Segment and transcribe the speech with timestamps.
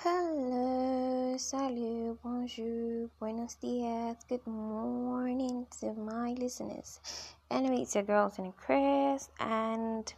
[0.00, 7.00] Hello, salut, bonjour, buenos dias, good morning to my listeners.
[7.50, 10.14] Anyway, it's your girls Tony Chris, and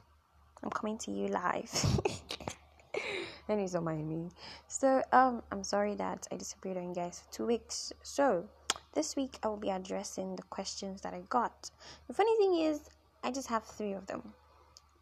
[0.62, 1.72] I'm coming to you live.
[3.48, 4.28] and don't mind me.
[4.68, 7.90] So, um, I'm sorry that I disappeared on you guys for two weeks.
[8.02, 8.50] So,
[8.92, 11.70] this week I will be addressing the questions that I got.
[12.06, 12.82] The funny thing is,
[13.24, 14.34] I just have three of them.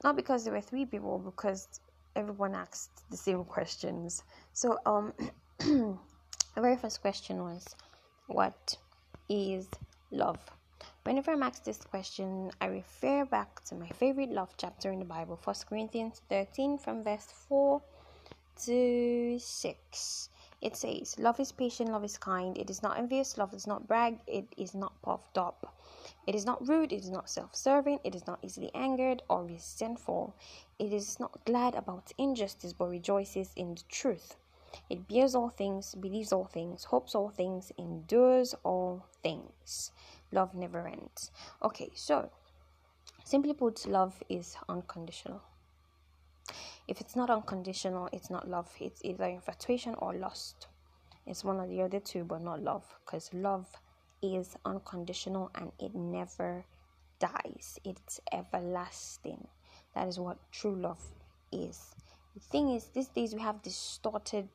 [0.04, 1.80] Not because there were three people, because
[2.18, 4.24] everyone asked the same questions.
[4.52, 5.12] So, um,
[5.58, 5.96] the
[6.56, 7.74] very first question was,
[8.26, 8.76] What
[9.28, 9.68] is
[10.10, 10.40] love?
[11.04, 15.04] Whenever I'm asked this question, I refer back to my favorite love chapter in the
[15.04, 17.80] Bible, 1 Corinthians 13, from verse 4
[18.64, 20.28] to 6.
[20.60, 23.86] It says, Love is patient, love is kind, it is not envious, love does not
[23.86, 25.72] brag, it is not puffed up.
[26.26, 29.44] It is not rude, it is not self serving, it is not easily angered or
[29.44, 30.34] resentful.
[30.78, 34.36] It is not glad about injustice, but rejoices in the truth.
[34.90, 39.92] It bears all things, believes all things, hopes all things, endures all things.
[40.30, 41.30] Love never ends.
[41.62, 42.30] Okay, so
[43.24, 45.42] simply put, love is unconditional.
[46.86, 48.74] If it's not unconditional, it's not love.
[48.80, 50.68] It's either infatuation or lust.
[51.26, 52.98] It's one or the other two, but not love.
[53.04, 53.66] Because love
[54.22, 56.64] is unconditional and it never
[57.18, 59.46] dies, it's everlasting.
[59.94, 61.02] That is what true love
[61.52, 61.94] is.
[62.34, 64.48] The thing is, these days we have distorted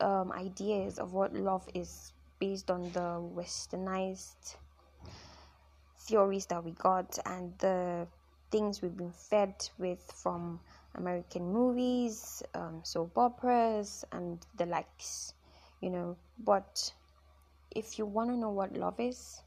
[0.00, 4.56] um, ideas of what love is based on the westernized
[6.00, 8.06] theories that we got and the
[8.50, 10.60] things we've been fed with from
[10.96, 15.34] American movies, um, soap operas, and the likes,
[15.80, 16.16] you know.
[16.38, 16.92] But
[17.74, 19.40] if you want to know what love is,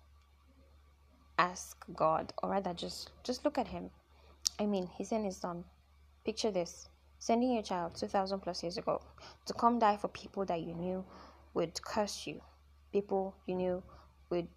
[1.38, 3.90] ask God, or rather, just just look at Him.
[4.60, 5.64] I mean, He sent His Son.
[6.24, 9.02] Picture this: sending your child two thousand plus years ago
[9.46, 11.04] to come die for people that you knew
[11.54, 12.42] would curse you,
[12.92, 13.84] people you knew
[14.30, 14.48] would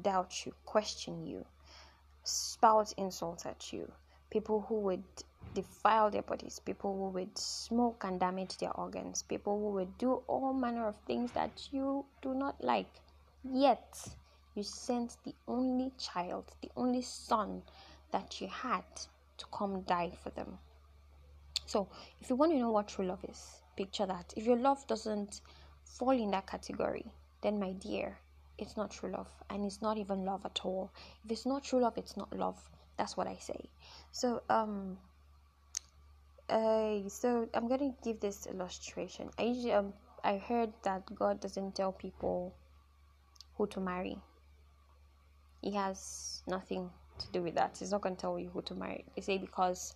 [0.00, 1.44] doubt you, question you,
[2.24, 3.90] spout insults at you,
[4.30, 5.04] people who would
[5.54, 10.22] defile their bodies, people who would smoke and damage their organs, people who would do
[10.26, 13.00] all manner of things that you do not like.
[13.44, 14.16] Yet,
[14.54, 17.62] you sent the only child, the only son
[18.12, 18.84] that you had
[19.38, 20.58] to come die for them.
[21.66, 21.88] So,
[22.20, 24.34] if you want to know what true love is, picture that.
[24.36, 25.40] If your love doesn't
[25.84, 27.12] fall in that category,
[27.42, 28.18] then my dear,
[28.58, 30.92] it's not true love and it's not even love at all.
[31.24, 32.58] If it's not true love, it's not love.
[32.98, 33.70] That's what I say.
[34.12, 34.98] So, um,
[36.50, 39.30] uh, so I'm gonna give this illustration.
[39.38, 42.54] I usually um I heard that God doesn't tell people
[43.60, 44.16] who to marry.
[45.60, 46.88] He has nothing
[47.18, 47.76] to do with that.
[47.78, 49.04] He's not going to tell you who to marry.
[49.14, 49.94] They say because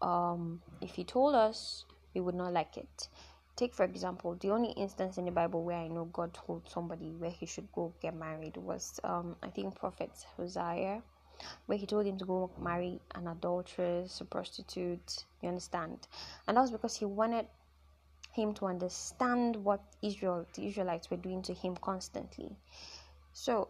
[0.00, 1.84] um, if he told us,
[2.14, 3.08] we would not like it.
[3.56, 7.10] Take, for example, the only instance in the Bible where I know God told somebody
[7.18, 11.02] where he should go get married was, um, I think, Prophet Hosea,
[11.66, 15.26] where he told him to go marry an adulteress, a prostitute.
[15.42, 16.08] You understand?
[16.48, 17.46] And that was because he wanted
[18.34, 22.56] him to understand what Israel, the Israelites, were doing to him constantly.
[23.32, 23.68] So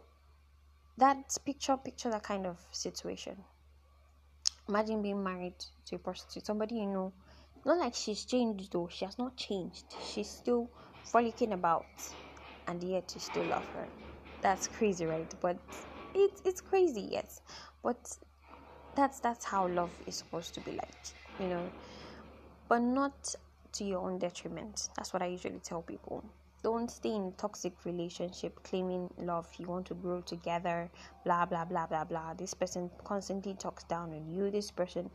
[0.97, 3.43] that picture, picture that kind of situation.
[4.67, 7.13] Imagine being married to a prostitute, somebody you know.
[7.65, 8.87] Not like she's changed though.
[8.87, 9.85] She has not changed.
[9.99, 10.69] She's still
[11.03, 11.87] frolicking about,
[12.67, 13.89] and yet you still love her.
[14.41, 15.33] That's crazy, right?
[15.41, 15.57] But
[16.13, 17.41] it's it's crazy, yes.
[17.83, 18.17] But
[18.95, 20.95] that's that's how love is supposed to be like,
[21.39, 21.73] you know.
[22.67, 23.35] But not
[23.75, 24.89] to your own detriment.
[24.95, 26.23] That's what I usually tell people.
[26.63, 29.47] Don't stay in toxic relationship claiming love.
[29.59, 30.89] You want to grow together,
[31.23, 32.33] blah blah blah blah blah.
[32.33, 34.49] This person constantly talks down on you.
[34.49, 35.11] This person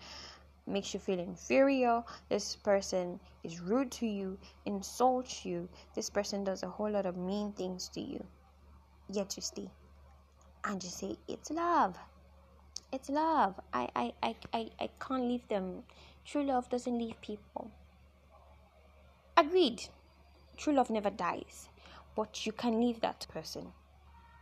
[0.67, 2.05] makes you feel inferior.
[2.29, 5.69] This person is rude to you, insults you.
[5.95, 8.25] This person does a whole lot of mean things to you.
[9.09, 9.69] Yet you stay.
[10.65, 11.99] And you say, It's love.
[12.93, 13.59] It's love.
[13.73, 15.83] I I I I, I can't leave them.
[16.25, 17.71] True love doesn't leave people.
[19.41, 19.89] Agreed.
[20.59, 21.71] True love never dies,
[22.15, 23.73] but you can leave that person.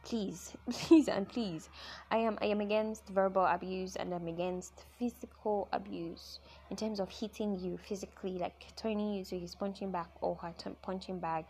[0.03, 1.69] Please, please, and please.
[2.11, 7.11] I am I am against verbal abuse and I'm against physical abuse in terms of
[7.11, 11.45] hitting you physically, like turning you to his punching bag or her t- punching bag,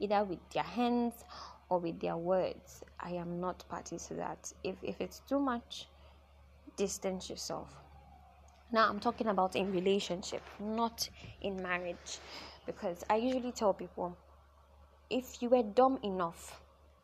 [0.00, 1.22] either with their hands
[1.68, 2.82] or with their words.
[2.98, 4.50] I am not party to that.
[4.64, 5.86] If if it's too much,
[6.78, 7.76] distance yourself.
[8.72, 11.10] Now I'm talking about in relationship, not
[11.42, 12.20] in marriage
[12.66, 14.16] because I usually tell people
[15.08, 16.60] if you were dumb enough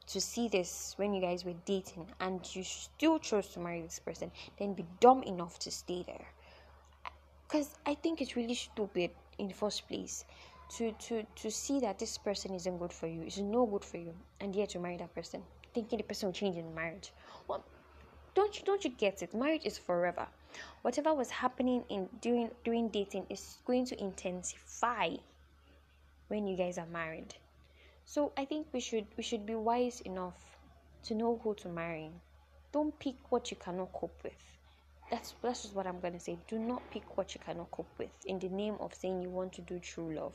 [0.09, 4.01] to see this when you guys were dating and you still chose to marry this
[4.01, 6.27] person, then be dumb enough to stay there.
[7.47, 10.25] Because I think it's really stupid in the first place
[10.77, 13.99] to to to see that this person isn't good for you, is no good for
[13.99, 15.43] you, and yet you marry that person,
[15.75, 17.13] thinking the person will change in marriage.
[17.47, 17.65] Well,
[18.35, 19.35] don't you don't you get it?
[19.35, 20.27] Marriage is forever.
[20.83, 25.17] Whatever was happening in during during dating is going to intensify
[26.33, 27.35] when you guys are married.
[28.07, 30.41] So I think we should we should be wise enough
[31.05, 32.09] to know who to marry.
[32.73, 34.43] Don't pick what you cannot cope with.
[35.11, 36.39] That's that's just what I'm gonna say.
[36.49, 39.53] Do not pick what you cannot cope with in the name of saying you want
[39.53, 40.35] to do true love.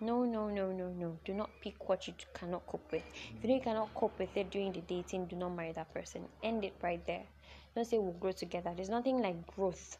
[0.00, 1.18] No, no, no, no, no.
[1.26, 3.04] Do not pick what you cannot cope with.
[3.36, 5.92] If you know you cannot cope with it during the dating, do not marry that
[5.92, 6.22] person.
[6.42, 7.26] End it right there.
[7.74, 8.72] Don't say we'll grow together.
[8.74, 9.98] There's nothing like growth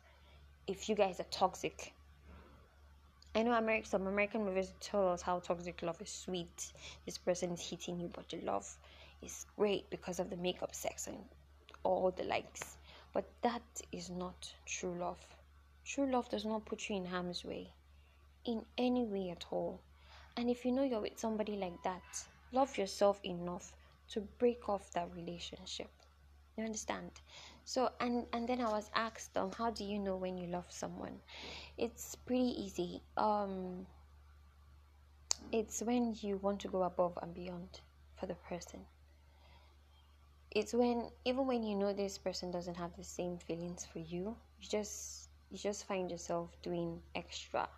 [0.66, 1.92] if you guys are toxic.
[3.38, 6.72] I know American some American movies tell us how toxic love is sweet.
[7.06, 8.68] This person is hitting you, but the love
[9.22, 11.18] is great because of the makeup sex and
[11.84, 12.78] all the likes.
[13.12, 13.62] But that
[13.92, 15.24] is not true love.
[15.84, 17.70] True love does not put you in harm's way
[18.44, 19.78] in any way at all.
[20.36, 22.02] And if you know you're with somebody like that,
[22.50, 23.76] love yourself enough
[24.10, 25.90] to break off that relationship.
[26.56, 27.12] You understand?
[27.68, 30.64] So and and then I was asked um how do you know when you love
[30.70, 31.20] someone?
[31.76, 33.02] It's pretty easy.
[33.18, 33.86] Um
[35.52, 37.80] it's when you want to go above and beyond
[38.16, 38.80] for the person.
[40.50, 44.34] It's when even when you know this person doesn't have the same feelings for you,
[44.62, 47.68] you just you just find yourself doing extra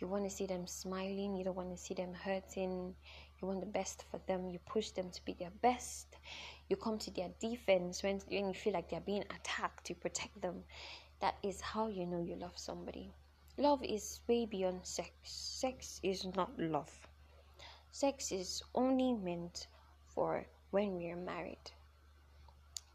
[0.00, 2.94] you want to see them smiling, you don't want to see them hurting,
[3.40, 6.16] you want the best for them, you push them to be their best,
[6.68, 10.40] you come to their defense when, when you feel like they're being attacked, you protect
[10.40, 10.64] them.
[11.20, 13.12] That is how you know you love somebody.
[13.56, 15.10] Love is way beyond sex.
[15.22, 16.90] Sex is not love.
[17.92, 19.68] Sex is only meant
[20.14, 21.70] for when we are married.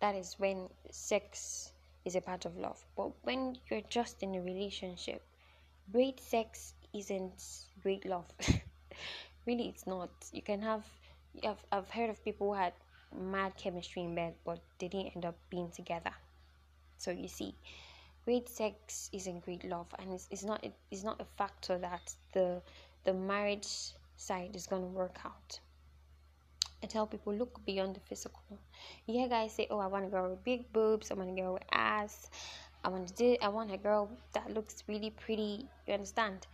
[0.02, 1.72] That is when sex
[2.06, 2.84] is a part of love.
[2.98, 5.22] But when you're just in a relationship,
[5.92, 7.42] great sex isn't
[7.82, 8.26] great love.
[9.46, 10.10] really, it's not.
[10.34, 10.86] You can have,
[11.44, 12.74] I've, I've heard of people who had
[13.16, 16.12] mad chemistry in bed, but didn't end up being together.
[16.98, 17.56] So you see,
[18.26, 22.62] great sex isn't great love, and it's, it's not it's not a factor that the
[23.06, 25.60] the marriage side is gonna work out.
[26.84, 28.42] I tell people look beyond the physical.
[29.06, 31.12] You hear guys say, "Oh, I want a girl with big boobs.
[31.12, 32.30] I want a girl with ass.
[32.84, 33.38] I want to do.
[33.42, 36.48] I want a girl that looks really pretty." You understand?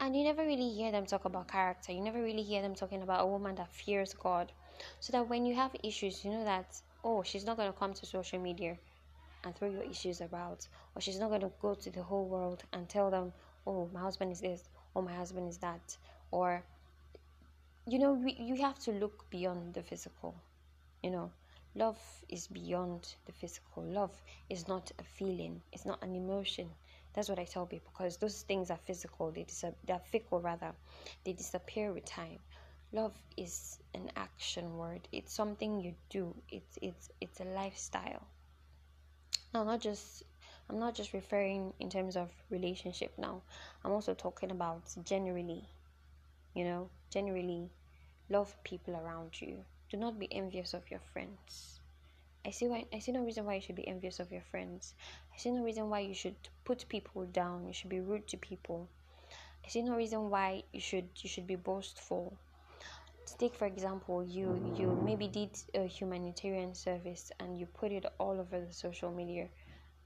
[0.00, 3.02] and you never really hear them talk about character you never really hear them talking
[3.02, 4.50] about a woman that fears god
[5.00, 7.92] so that when you have issues you know that oh she's not going to come
[7.94, 8.76] to social media
[9.44, 12.62] and throw your issues about or she's not going to go to the whole world
[12.72, 13.32] and tell them
[13.66, 15.96] oh my husband is this or my husband is that
[16.30, 16.64] or
[17.86, 20.34] you know we, you have to look beyond the physical
[21.02, 21.30] you know
[21.74, 21.98] love
[22.28, 26.68] is beyond the physical love is not a feeling it's not an emotion
[27.14, 29.30] that's what I tell people because those things are physical.
[29.32, 30.72] They dis- they're fickle rather.
[31.24, 32.38] They disappear with time.
[32.92, 35.08] Love is an action word.
[35.12, 36.34] It's something you do.
[36.48, 38.22] It's it's it's a lifestyle.
[39.52, 40.24] Now, not just
[40.68, 43.42] I'm not just referring in terms of relationship now.
[43.84, 45.64] I'm also talking about generally.
[46.54, 47.70] You know, generally,
[48.28, 49.64] love people around you.
[49.90, 51.80] Do not be envious of your friends
[52.44, 54.94] I see why I see no reason why you should be envious of your friends.
[55.32, 56.34] I see no reason why you should
[56.64, 57.68] put people down.
[57.68, 58.88] You should be rude to people.
[59.64, 62.36] I see no reason why you should you should be boastful.
[63.38, 68.38] Take for example, you you maybe did a humanitarian service and you put it all
[68.40, 69.48] over the social media,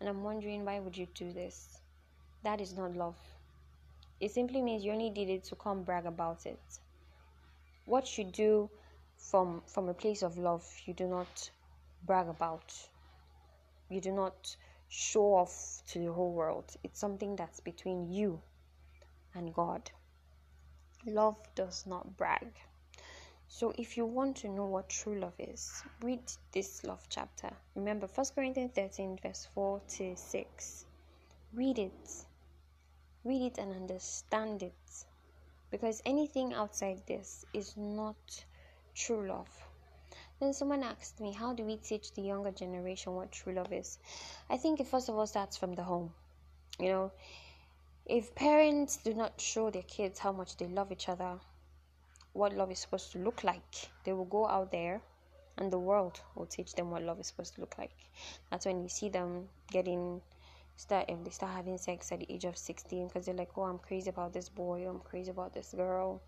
[0.00, 1.80] and I'm wondering why would you do this?
[2.44, 3.16] That is not love.
[4.20, 6.60] It simply means you only did it to come brag about it.
[7.84, 8.70] What you do
[9.16, 11.50] from from a place of love, you do not
[12.04, 12.72] brag about.
[13.88, 14.56] You do not
[14.88, 16.76] show off to the whole world.
[16.84, 18.40] It's something that's between you
[19.34, 19.90] and God.
[21.06, 22.52] Love does not brag.
[23.48, 26.20] So if you want to know what true love is, read
[26.52, 27.50] this love chapter.
[27.74, 30.84] Remember 1 Corinthians 13, verse 4 to 6.
[31.54, 32.24] Read it.
[33.24, 35.04] Read it and understand it.
[35.70, 38.44] Because anything outside this is not
[38.94, 39.48] true love.
[40.40, 43.98] Then someone asked me, How do we teach the younger generation what true love is?
[44.50, 46.12] I think it first of all starts from the home.
[46.78, 47.12] You know,
[48.04, 51.40] if parents do not show their kids how much they love each other,
[52.36, 55.00] what love is supposed to look like, they will go out there
[55.58, 57.96] and the world will teach them what love is supposed to look like.
[58.50, 60.20] That's when you see them getting
[60.76, 63.62] start if they start having sex at the age of 16 because they're like, oh,
[63.62, 66.20] I'm crazy about this boy, I'm crazy about this girl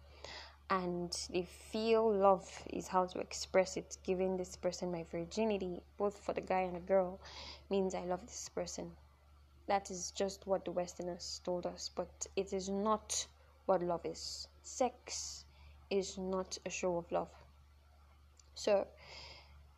[0.70, 6.18] and they feel love is how to express it giving this person my virginity both
[6.18, 7.18] for the guy and the girl
[7.70, 8.90] means i love this person
[9.66, 13.26] that is just what the westerners told us but it is not
[13.68, 14.48] what love is.
[14.62, 15.44] Sex
[15.90, 17.30] is not a show of love.
[18.54, 18.86] So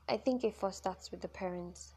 [0.08, 1.94] I think it first starts with the parents.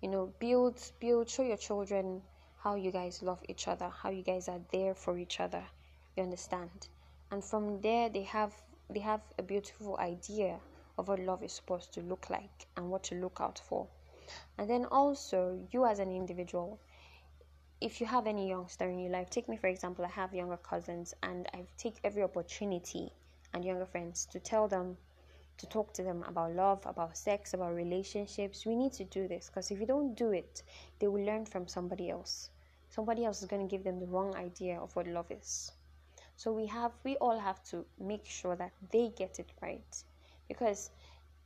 [0.00, 2.22] You know, build build show your children
[2.62, 5.64] how you guys love each other, how you guys are there for each other.
[6.16, 6.88] You understand?
[7.30, 8.54] And from there they have
[8.88, 10.60] they have a beautiful idea
[10.96, 13.86] of what love is supposed to look like and what to look out for.
[14.58, 16.78] And then also you as an individual,
[17.80, 20.56] if you have any youngster in your life, take me for example, I have younger
[20.56, 23.12] cousins and I take every opportunity
[23.52, 24.96] and younger friends to tell them
[25.58, 28.66] to talk to them about love, about sex, about relationships.
[28.66, 30.62] We need to do this because if you don't do it,
[30.98, 32.50] they will learn from somebody else.
[32.90, 35.72] Somebody else is going to give them the wrong idea of what love is.
[36.36, 40.04] So we have we all have to make sure that they get it right
[40.48, 40.90] because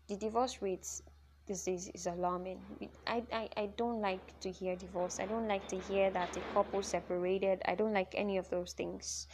[0.09, 1.03] the divorce rates
[1.47, 2.91] these days is alarming.
[3.07, 5.21] I, I, I don't like to hear divorce.
[5.21, 7.63] I don't like to hear that a couple separated.
[7.67, 9.29] I don't like any of those things.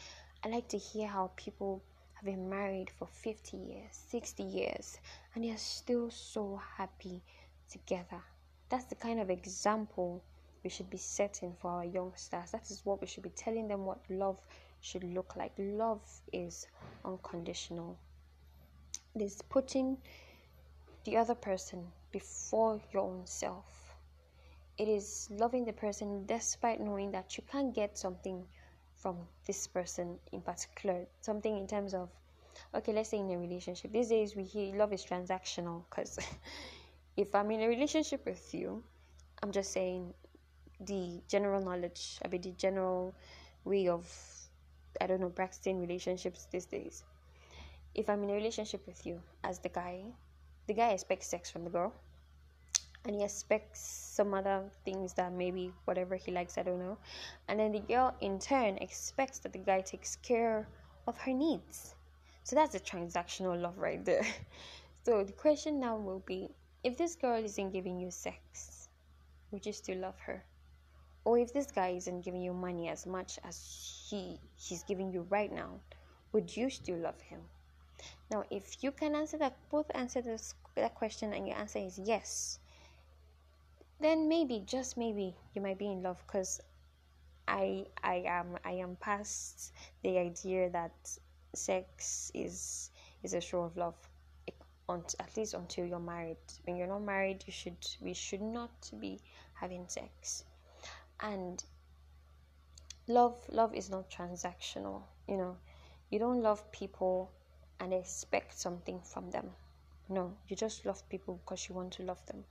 [0.44, 1.82] I like to hear how people
[2.22, 4.98] have been married for 50 years, 60 years,
[5.34, 7.20] and they are still so happy
[7.68, 8.22] together.
[8.68, 10.22] That's the kind of example
[10.62, 12.52] we should be setting for our youngsters.
[12.52, 14.38] That is what we should be telling them what love
[14.80, 15.52] should look like.
[15.58, 16.00] Love
[16.32, 16.68] is
[17.04, 17.98] unconditional.
[19.16, 19.98] It is putting
[21.04, 23.96] the other person before your own self.
[24.78, 28.44] It is loving the person despite knowing that you can't get something
[29.02, 29.16] from
[29.46, 31.06] this person in particular.
[31.20, 32.08] Something in terms of,
[32.74, 33.92] okay, let's say in a relationship.
[33.92, 36.18] These days we hear love is transactional because
[37.16, 38.82] if I'm in a relationship with you,
[39.42, 40.14] I'm just saying
[40.80, 43.14] the general knowledge, I mean the general
[43.64, 44.06] way of,
[45.00, 47.02] I don't know, practicing relationships these days.
[47.94, 50.04] If I'm in a relationship with you as the guy,
[50.68, 51.92] the guy expects sex from the girl
[53.04, 56.98] and he expects some other things that maybe whatever he likes, I don't know.
[57.48, 60.68] And then the girl in turn expects that the guy takes care
[61.06, 61.94] of her needs.
[62.44, 64.26] So that's a transactional love right there.
[65.04, 66.48] So the question now will be
[66.84, 68.88] if this girl isn't giving you sex,
[69.50, 70.44] would you still love her?
[71.24, 73.58] Or if this guy isn't giving you money as much as
[74.08, 75.80] he he's giving you right now,
[76.30, 77.40] would you still love him?
[78.30, 81.98] Now, if you can answer that, both answer this, that question and your answer is
[81.98, 82.58] yes,
[84.02, 86.60] then maybe, just maybe, you might be in love because
[87.48, 90.94] I I am I am past the idea that
[91.54, 92.90] sex is
[93.22, 93.96] is a show of love
[94.48, 94.52] eh,
[95.20, 99.20] at least until you're married when you're not married you should we should not be
[99.54, 100.44] having sex
[101.20, 101.64] and
[103.08, 105.56] love love is not transactional you know
[106.12, 107.32] you don't love people
[107.80, 109.50] and expect something from them.
[110.10, 112.44] No, you just love people because you want to love them.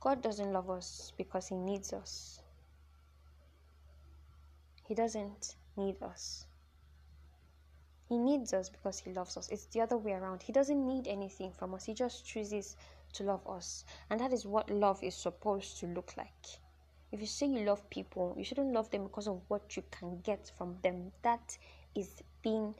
[0.00, 2.40] God doesn't love us because He needs us.
[4.84, 6.46] He doesn't need us.
[8.08, 9.48] He needs us because He loves us.
[9.50, 10.42] It's the other way around.
[10.42, 12.76] He doesn't need anything from us, He just chooses
[13.14, 13.84] to love us.
[14.10, 16.46] And that is what love is supposed to look like.
[17.10, 20.20] If you say you love people, you shouldn't love them because of what you can
[20.20, 21.10] get from them.
[21.22, 21.56] That
[21.94, 22.74] is being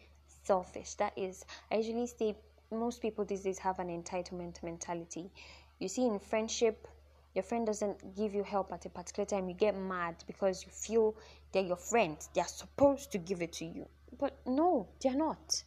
[0.44, 0.94] selfish.
[0.94, 2.36] That is, I usually say
[2.70, 5.30] most people these days have an entitlement mentality.
[5.78, 6.86] You see, in friendship,
[7.34, 10.70] your friend doesn't give you help at a particular time, you get mad because you
[10.70, 11.16] feel
[11.52, 12.28] they're your friends.
[12.34, 13.86] They're supposed to give it to you.
[14.18, 15.62] But no, they're not.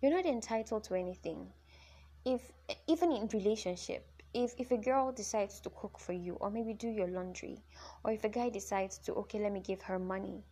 [0.00, 1.52] You're not entitled to anything.
[2.24, 2.52] If
[2.86, 6.88] even in relationship, if if a girl decides to cook for you or maybe do
[6.88, 7.62] your laundry,
[8.04, 10.44] or if a guy decides to okay, let me give her money,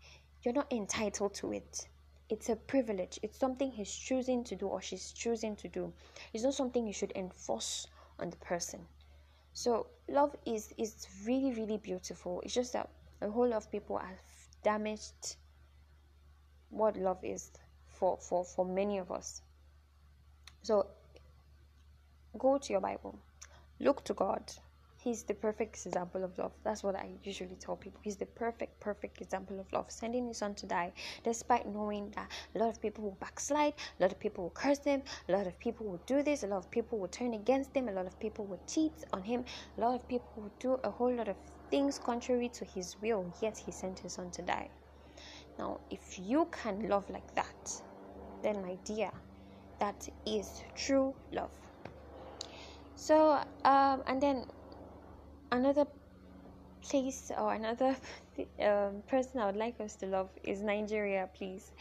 [0.42, 1.88] you're not entitled to it
[2.30, 5.92] it's a privilege it's something he's choosing to do or she's choosing to do
[6.32, 7.88] it's not something you should enforce
[8.20, 8.80] on the person
[9.52, 12.40] so love is is really really beautiful.
[12.44, 12.88] It's just that
[13.20, 14.20] a whole lot of people have
[14.62, 15.36] damaged
[16.70, 17.50] what love is
[17.88, 19.42] for for for many of us.
[20.62, 20.86] So
[22.38, 23.18] go to your bible.
[23.78, 24.52] Look to god
[25.02, 26.52] He's the perfect example of love.
[26.62, 28.00] That's what I usually tell people.
[28.04, 29.90] He's the perfect, perfect example of love.
[29.90, 30.92] Sending his son to die,
[31.24, 34.84] despite knowing that a lot of people will backslide, a lot of people will curse
[34.84, 37.74] him, a lot of people will do this, a lot of people will turn against
[37.74, 39.42] him, a lot of people will cheat on him,
[39.78, 41.36] a lot of people will do a whole lot of
[41.70, 44.68] things contrary to his will, yet he sent his son to die.
[45.58, 47.80] Now, if you can love like that,
[48.42, 49.10] then my dear,
[49.78, 51.52] that is true love.
[52.96, 54.44] So, um, and then
[55.52, 55.86] another
[56.82, 57.96] place or another
[58.60, 61.72] um, person I would like us to love is Nigeria, please.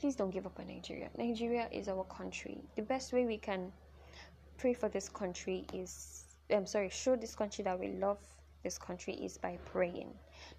[0.00, 1.08] Please don't give up on Nigeria.
[1.16, 2.58] Nigeria is our country.
[2.76, 3.72] The best way we can
[4.58, 8.18] pray for this country is, I'm sorry, show this country that we love
[8.62, 10.08] this country is by praying.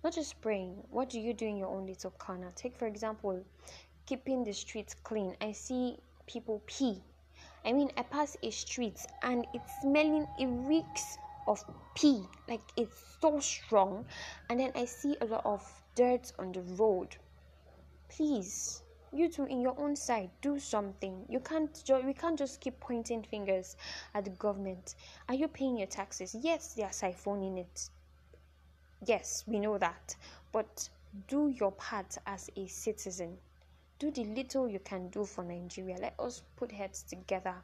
[0.03, 0.77] Not just praying.
[0.89, 2.51] What do you do in your own little corner?
[2.55, 3.43] Take, for example,
[4.05, 5.35] keeping the streets clean.
[5.41, 5.97] I see
[6.27, 7.01] people pee.
[7.65, 11.63] I mean, I pass a street and it's smelling, it reeks of
[11.95, 12.23] pee.
[12.47, 14.05] Like it's so strong.
[14.49, 15.63] And then I see a lot of
[15.95, 17.15] dirt on the road.
[18.09, 21.25] Please, you two in your own side do something.
[21.29, 23.77] You can't we can't just keep pointing fingers
[24.13, 24.95] at the government.
[25.29, 26.35] Are you paying your taxes?
[26.39, 27.89] Yes they are siphoning it.
[29.05, 30.15] Yes we know that.
[30.51, 30.89] But
[31.27, 33.37] do your part as a citizen.
[33.99, 35.97] Do the little you can do for nigeria.
[35.97, 37.55] Let us put heads together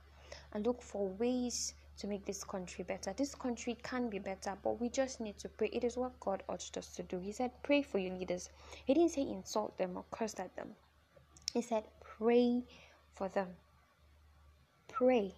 [0.54, 3.14] and look for ways to make this country better.
[3.14, 5.70] This country can be better, but we just need to pray.
[5.72, 7.20] It is what God urged us to do.
[7.20, 8.50] He said, Pray for your leaders.
[8.86, 10.70] He didn't say insult them or curse at them.
[11.54, 12.64] He said, Pray
[13.14, 13.48] for them.
[14.88, 15.34] Pray.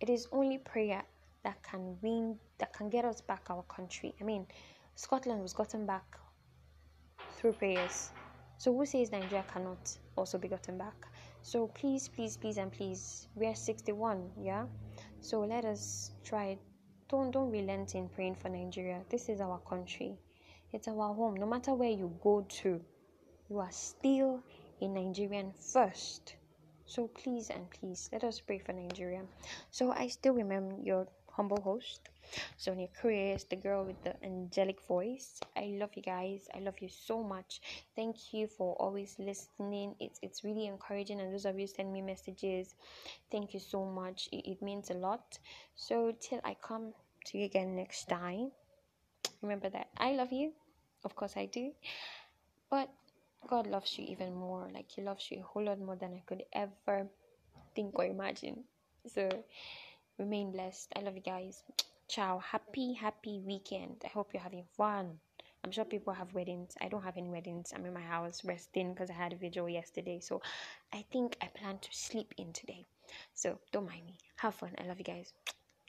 [0.00, 1.02] It is only prayer
[1.44, 4.14] that can win, that can get us back our country.
[4.20, 4.46] I mean,
[4.96, 6.18] Scotland was gotten back
[7.36, 8.10] through prayers.
[8.58, 11.06] So who says Nigeria cannot also be gotten back?
[11.42, 14.64] So please, please, please, and please, we are 61, yeah?
[15.24, 16.58] So let us try.
[17.08, 19.00] Don't don't relent in praying for Nigeria.
[19.08, 20.18] This is our country.
[20.70, 21.34] It's our home.
[21.36, 22.78] No matter where you go to,
[23.48, 24.42] you are still
[24.82, 26.36] a Nigerian first.
[26.84, 29.22] So please and please let us pray for Nigeria.
[29.70, 32.08] So I still remember your humble host,
[32.56, 35.40] Sonia Chris, the girl with the angelic voice.
[35.56, 36.48] I love you guys.
[36.54, 37.60] I love you so much.
[37.96, 39.94] Thank you for always listening.
[40.00, 42.74] It's it's really encouraging and those of you send me messages.
[43.30, 44.28] Thank you so much.
[44.32, 45.38] It, it means a lot.
[45.74, 46.92] So till I come
[47.26, 48.52] to you again next time,
[49.42, 50.52] remember that I love you.
[51.04, 51.72] Of course I do.
[52.70, 52.90] But
[53.48, 54.68] God loves you even more.
[54.72, 57.08] Like He loves you a whole lot more than I could ever
[57.74, 58.64] think or imagine.
[59.06, 59.28] So
[60.18, 60.92] remain blessed.
[60.96, 61.62] I love you guys.
[62.08, 62.38] Ciao.
[62.38, 64.02] Happy, happy weekend.
[64.04, 65.18] I hope you're having fun.
[65.64, 66.74] I'm sure people have weddings.
[66.80, 67.72] I don't have any weddings.
[67.74, 70.20] I'm in my house resting because I had a video yesterday.
[70.20, 70.42] So
[70.92, 72.86] I think I plan to sleep in today.
[73.32, 74.18] So don't mind me.
[74.36, 74.72] Have fun.
[74.78, 75.32] I love you guys.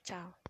[0.05, 0.35] Ciao.